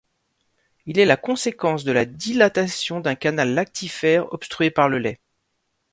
[0.87, 5.19] Il est la conséquence de la dilatation d'un canal lactifère obstrué par le lait.